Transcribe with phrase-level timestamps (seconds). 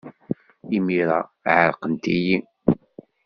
[0.77, 1.19] Imir-a,
[1.55, 2.37] ɛerqent-iyi.